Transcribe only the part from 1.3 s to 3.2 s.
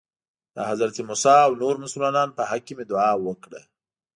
او نورو مسلمانانو په حق کې مې دعا